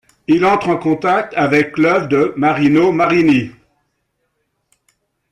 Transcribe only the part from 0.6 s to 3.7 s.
en contact avec l’œuvre de Marino Marini.